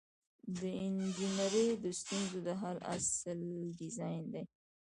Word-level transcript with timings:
د 0.59 0.59
انجنیری 0.85 1.67
د 1.83 1.85
ستونزو 1.99 2.37
د 2.47 2.49
حل 2.61 2.77
اصل 2.95 3.39
ډیزاین 3.79 4.23
دی. 4.33 4.43